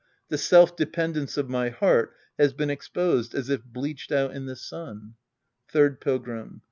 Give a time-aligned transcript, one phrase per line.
[0.29, 4.55] The self dependence of my heart has been exposed as if bleached out in the
[4.55, 5.13] sun.
[5.71, 6.59] Third Pilgrim.